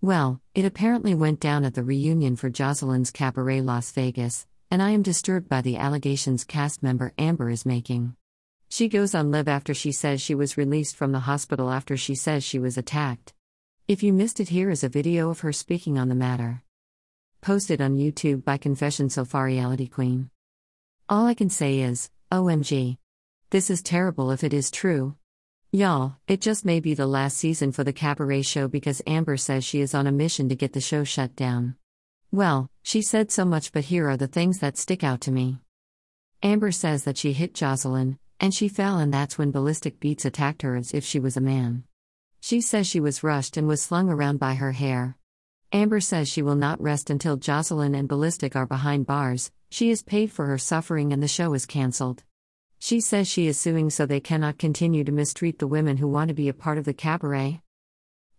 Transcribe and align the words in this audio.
Well, 0.00 0.40
it 0.54 0.64
apparently 0.64 1.12
went 1.16 1.40
down 1.40 1.64
at 1.64 1.74
the 1.74 1.82
reunion 1.82 2.36
for 2.36 2.48
Joseline's 2.48 3.10
Cabaret 3.10 3.62
Las 3.62 3.90
Vegas, 3.90 4.46
and 4.70 4.80
I 4.80 4.90
am 4.90 5.02
disturbed 5.02 5.48
by 5.48 5.60
the 5.60 5.76
allegations 5.76 6.44
cast 6.44 6.84
member 6.84 7.12
Amber 7.18 7.50
is 7.50 7.66
making. 7.66 8.14
She 8.68 8.88
goes 8.88 9.12
on 9.12 9.32
live 9.32 9.48
after 9.48 9.74
she 9.74 9.90
says 9.90 10.22
she 10.22 10.36
was 10.36 10.56
released 10.56 10.94
from 10.94 11.10
the 11.10 11.26
hospital 11.26 11.68
after 11.72 11.96
she 11.96 12.14
says 12.14 12.44
she 12.44 12.60
was 12.60 12.78
attacked. 12.78 13.34
If 13.88 14.04
you 14.04 14.12
missed 14.12 14.38
it, 14.38 14.50
here 14.50 14.70
is 14.70 14.84
a 14.84 14.88
video 14.88 15.30
of 15.30 15.40
her 15.40 15.52
speaking 15.52 15.98
on 15.98 16.08
the 16.08 16.14
matter. 16.14 16.62
Posted 17.40 17.80
on 17.80 17.96
YouTube 17.96 18.44
by 18.44 18.56
Confession 18.56 19.08
Reality 19.34 19.88
Queen. 19.88 20.30
All 21.08 21.26
I 21.26 21.34
can 21.34 21.50
say 21.50 21.80
is, 21.80 22.08
OMG. 22.30 22.98
This 23.50 23.68
is 23.68 23.82
terrible 23.82 24.30
if 24.30 24.44
it 24.44 24.54
is 24.54 24.70
true. 24.70 25.16
Y'all, 25.70 26.16
it 26.26 26.40
just 26.40 26.64
may 26.64 26.80
be 26.80 26.94
the 26.94 27.06
last 27.06 27.36
season 27.36 27.72
for 27.72 27.84
the 27.84 27.92
cabaret 27.92 28.40
show 28.40 28.68
because 28.68 29.02
Amber 29.06 29.36
says 29.36 29.66
she 29.66 29.82
is 29.82 29.92
on 29.92 30.06
a 30.06 30.12
mission 30.12 30.48
to 30.48 30.56
get 30.56 30.72
the 30.72 30.80
show 30.80 31.04
shut 31.04 31.36
down. 31.36 31.76
Well, 32.32 32.70
she 32.82 33.02
said 33.02 33.30
so 33.30 33.44
much, 33.44 33.70
but 33.70 33.84
here 33.84 34.08
are 34.08 34.16
the 34.16 34.26
things 34.26 34.60
that 34.60 34.78
stick 34.78 35.04
out 35.04 35.20
to 35.22 35.30
me. 35.30 35.58
Amber 36.42 36.72
says 36.72 37.04
that 37.04 37.18
she 37.18 37.34
hit 37.34 37.52
Joseline, 37.52 38.16
and 38.40 38.54
she 38.54 38.66
fell, 38.68 38.96
and 38.96 39.12
that's 39.12 39.36
when 39.36 39.50
Ballistic 39.50 40.00
Beats 40.00 40.24
attacked 40.24 40.62
her 40.62 40.74
as 40.74 40.94
if 40.94 41.04
she 41.04 41.20
was 41.20 41.36
a 41.36 41.42
man. 41.42 41.84
She 42.40 42.62
says 42.62 42.86
she 42.86 42.98
was 42.98 43.22
rushed 43.22 43.58
and 43.58 43.68
was 43.68 43.82
slung 43.82 44.08
around 44.08 44.38
by 44.38 44.54
her 44.54 44.72
hair. 44.72 45.18
Amber 45.70 46.00
says 46.00 46.30
she 46.30 46.40
will 46.40 46.54
not 46.54 46.80
rest 46.80 47.10
until 47.10 47.36
Joseline 47.36 47.94
and 47.94 48.08
Ballistic 48.08 48.56
are 48.56 48.64
behind 48.64 49.04
bars, 49.04 49.50
she 49.68 49.90
is 49.90 50.02
paid 50.02 50.32
for 50.32 50.46
her 50.46 50.56
suffering, 50.56 51.12
and 51.12 51.22
the 51.22 51.28
show 51.28 51.52
is 51.52 51.66
cancelled. 51.66 52.24
She 52.78 53.00
says 53.00 53.28
she 53.28 53.46
is 53.48 53.58
suing 53.58 53.90
so 53.90 54.06
they 54.06 54.20
cannot 54.20 54.58
continue 54.58 55.04
to 55.04 55.12
mistreat 55.12 55.58
the 55.58 55.66
women 55.66 55.96
who 55.96 56.08
want 56.08 56.28
to 56.28 56.34
be 56.34 56.48
a 56.48 56.54
part 56.54 56.78
of 56.78 56.84
the 56.84 56.94
cabaret. 56.94 57.60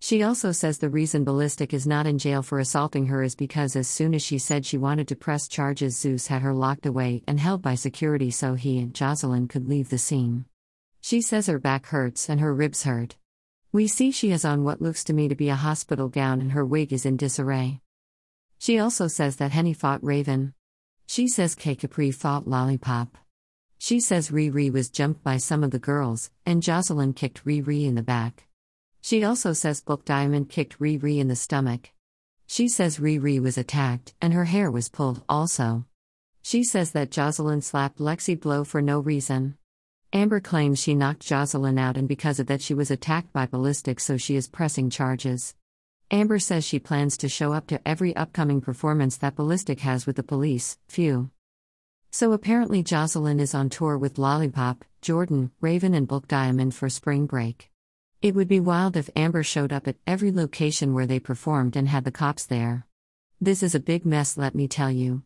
She 0.00 0.22
also 0.22 0.52
says 0.52 0.78
the 0.78 0.88
reason 0.88 1.24
Ballistic 1.24 1.74
is 1.74 1.86
not 1.86 2.06
in 2.06 2.18
jail 2.18 2.42
for 2.42 2.60
assaulting 2.60 3.06
her 3.06 3.22
is 3.22 3.34
because 3.34 3.74
as 3.74 3.88
soon 3.88 4.14
as 4.14 4.22
she 4.22 4.38
said 4.38 4.64
she 4.64 4.78
wanted 4.78 5.08
to 5.08 5.16
press 5.16 5.48
charges, 5.48 5.98
Zeus 5.98 6.28
had 6.28 6.42
her 6.42 6.54
locked 6.54 6.86
away 6.86 7.24
and 7.26 7.40
held 7.40 7.62
by 7.62 7.74
security 7.74 8.30
so 8.30 8.54
he 8.54 8.78
and 8.78 8.94
Joseline 8.94 9.48
could 9.48 9.68
leave 9.68 9.88
the 9.88 9.98
scene. 9.98 10.44
She 11.00 11.20
says 11.20 11.48
her 11.48 11.58
back 11.58 11.86
hurts 11.86 12.28
and 12.28 12.40
her 12.40 12.54
ribs 12.54 12.84
hurt. 12.84 13.16
We 13.72 13.88
see 13.88 14.12
she 14.12 14.30
has 14.30 14.44
on 14.44 14.62
what 14.62 14.80
looks 14.80 15.02
to 15.04 15.12
me 15.12 15.26
to 15.28 15.34
be 15.34 15.48
a 15.48 15.56
hospital 15.56 16.08
gown 16.08 16.40
and 16.40 16.52
her 16.52 16.64
wig 16.64 16.92
is 16.92 17.04
in 17.04 17.16
disarray. 17.16 17.80
She 18.58 18.78
also 18.78 19.08
says 19.08 19.36
that 19.36 19.52
Henny 19.52 19.74
fought 19.74 20.02
Raven. 20.02 20.54
She 21.06 21.26
says 21.26 21.56
K 21.56 21.74
Capri 21.74 22.12
fought 22.12 22.46
Lollipop. 22.46 23.18
She 23.78 24.00
says 24.00 24.30
Riri 24.30 24.72
was 24.72 24.90
jumped 24.90 25.22
by 25.22 25.36
some 25.36 25.62
of 25.62 25.70
the 25.70 25.78
girls, 25.78 26.30
and 26.44 26.62
Joseline 26.62 27.14
kicked 27.14 27.44
Riri 27.44 27.86
in 27.86 27.94
the 27.94 28.02
back. 28.02 28.48
She 29.00 29.22
also 29.22 29.52
says 29.52 29.80
Book 29.80 30.04
Diamond 30.04 30.48
kicked 30.48 30.78
Riri 30.80 31.18
in 31.18 31.28
the 31.28 31.36
stomach. 31.36 31.90
She 32.46 32.68
says 32.68 32.98
Riri 32.98 33.40
was 33.40 33.56
attacked, 33.56 34.14
and 34.20 34.32
her 34.32 34.46
hair 34.46 34.70
was 34.70 34.88
pulled 34.88 35.22
also. 35.28 35.84
She 36.42 36.64
says 36.64 36.90
that 36.92 37.10
Joseline 37.10 37.62
slapped 37.62 37.98
Lexi 37.98 38.38
Blow 38.38 38.64
for 38.64 38.82
no 38.82 38.98
reason. 38.98 39.56
Amber 40.12 40.40
claims 40.40 40.78
she 40.78 40.94
knocked 40.94 41.22
Joseline 41.22 41.78
out, 41.78 41.96
and 41.96 42.08
because 42.08 42.40
of 42.40 42.46
that, 42.46 42.62
she 42.62 42.74
was 42.74 42.90
attacked 42.90 43.32
by 43.32 43.46
ballistics, 43.46 44.04
so 44.04 44.16
she 44.16 44.34
is 44.34 44.48
pressing 44.48 44.90
charges. 44.90 45.54
Amber 46.10 46.38
says 46.38 46.64
she 46.64 46.78
plans 46.78 47.18
to 47.18 47.28
show 47.28 47.52
up 47.52 47.66
to 47.66 47.86
every 47.86 48.16
upcoming 48.16 48.62
performance 48.62 49.18
that 49.18 49.36
Ballistic 49.36 49.80
has 49.80 50.06
with 50.06 50.16
the 50.16 50.22
police. 50.22 50.78
Phew. 50.88 51.30
So 52.10 52.32
apparently, 52.32 52.82
Joseline 52.82 53.40
is 53.40 53.54
on 53.54 53.68
tour 53.68 53.98
with 53.98 54.18
Lollipop, 54.18 54.84
Jordan, 55.02 55.50
Raven, 55.60 55.94
and 55.94 56.08
Book 56.08 56.26
Diamond 56.26 56.74
for 56.74 56.88
spring 56.88 57.26
break. 57.26 57.70
It 58.22 58.34
would 58.34 58.48
be 58.48 58.60
wild 58.60 58.96
if 58.96 59.10
Amber 59.14 59.42
showed 59.42 59.72
up 59.72 59.86
at 59.86 59.96
every 60.06 60.32
location 60.32 60.94
where 60.94 61.06
they 61.06 61.20
performed 61.20 61.76
and 61.76 61.88
had 61.88 62.04
the 62.04 62.10
cops 62.10 62.46
there. 62.46 62.86
This 63.40 63.62
is 63.62 63.74
a 63.74 63.80
big 63.80 64.04
mess, 64.04 64.36
let 64.36 64.54
me 64.54 64.66
tell 64.66 64.90
you. 64.90 65.22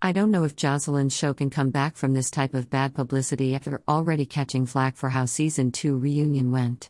I 0.00 0.12
don't 0.12 0.30
know 0.30 0.44
if 0.44 0.56
Joseline's 0.56 1.14
show 1.14 1.34
can 1.34 1.50
come 1.50 1.68
back 1.68 1.96
from 1.96 2.14
this 2.14 2.30
type 2.30 2.54
of 2.54 2.70
bad 2.70 2.94
publicity 2.94 3.54
after 3.54 3.82
already 3.86 4.24
catching 4.24 4.64
flack 4.64 4.96
for 4.96 5.10
how 5.10 5.26
season 5.26 5.72
2 5.72 5.98
reunion 5.98 6.50
went. 6.50 6.88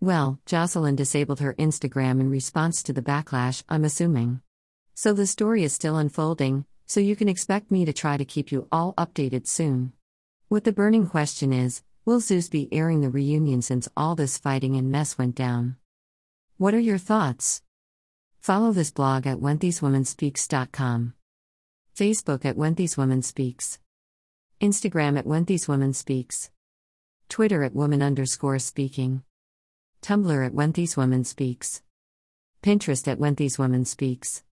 Well, 0.00 0.40
Joseline 0.46 0.96
disabled 0.96 1.40
her 1.40 1.54
Instagram 1.58 2.20
in 2.20 2.30
response 2.30 2.82
to 2.84 2.94
the 2.94 3.02
backlash, 3.02 3.64
I'm 3.68 3.84
assuming. 3.84 4.40
So 4.94 5.12
the 5.12 5.26
story 5.26 5.62
is 5.62 5.74
still 5.74 5.98
unfolding, 5.98 6.64
so 6.86 7.00
you 7.00 7.16
can 7.16 7.28
expect 7.28 7.70
me 7.70 7.84
to 7.84 7.92
try 7.92 8.16
to 8.16 8.24
keep 8.24 8.52
you 8.52 8.68
all 8.70 8.94
updated 8.94 9.46
soon. 9.46 9.92
What 10.48 10.64
the 10.64 10.72
burning 10.72 11.06
question 11.06 11.52
is 11.52 11.82
Will 12.04 12.20
Zeus 12.20 12.48
be 12.48 12.68
airing 12.72 13.00
the 13.00 13.10
reunion 13.10 13.62
since 13.62 13.88
all 13.96 14.14
this 14.14 14.36
fighting 14.36 14.76
and 14.76 14.90
mess 14.90 15.16
went 15.16 15.36
down? 15.36 15.76
What 16.58 16.74
are 16.74 16.80
your 16.80 16.98
thoughts? 16.98 17.62
Follow 18.40 18.72
this 18.72 18.90
blog 18.90 19.26
at 19.26 19.38
WhenTheseWomenSpeaks.com. 19.38 21.14
Facebook 21.96 22.44
at 22.44 22.56
When. 22.56 22.74
Instagram 24.60 25.18
at 25.18 25.26
When. 25.26 25.46
Twitter 27.28 27.62
at 27.62 27.74
Woman 27.74 28.02
underscore 28.02 28.58
speaking. 28.58 29.22
Tumblr 30.02 30.46
at 30.46 30.54
When. 30.54 30.72
Pinterest 32.62 33.08
at 33.08 33.18
When. 33.18 33.36